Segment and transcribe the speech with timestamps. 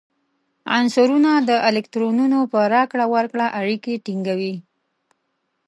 [0.77, 4.55] عنصرونه د الکترونونو په راکړه ورکړه اړیکې ټینګوي.